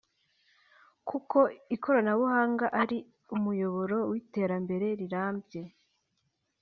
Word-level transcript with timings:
kuko 1.09 1.37
ikoranabuhanga 1.75 2.65
ari 2.81 2.97
umuyoboro 3.35 3.97
w’iterambere 4.11 4.87
rirambye 4.99 5.61